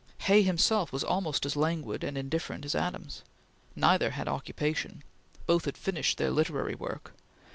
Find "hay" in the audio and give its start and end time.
0.21-0.41